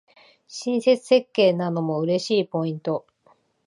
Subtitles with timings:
[0.47, 3.05] 親切設計なのも嬉しいポイント